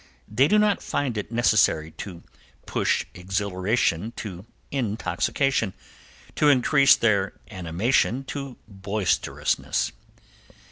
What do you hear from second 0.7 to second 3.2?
find it necessary to push